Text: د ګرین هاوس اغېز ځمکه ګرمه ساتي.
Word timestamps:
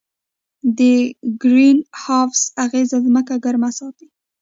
د 0.77 0.79
ګرین 1.41 1.79
هاوس 2.01 2.41
اغېز 2.65 2.89
ځمکه 3.05 3.35
ګرمه 3.43 3.69
ساتي. 3.79 4.07